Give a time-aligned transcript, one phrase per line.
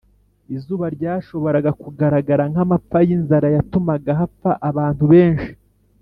[0.55, 5.51] Izuba ryashoboraga kugaragara nk’amapfa y’inzara yatumaga hapfa abantu benshi